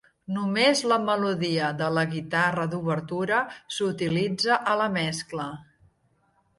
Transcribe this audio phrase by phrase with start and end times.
[0.35, 3.45] Només la melodia de la guitarra d'obertura
[3.77, 5.51] s'utilitza a la mescla.